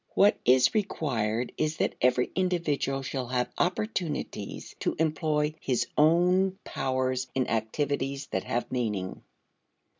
[0.15, 7.27] What is required is that every individual shall have opportunities to employ his own powers
[7.35, 9.21] in activities that have meaning.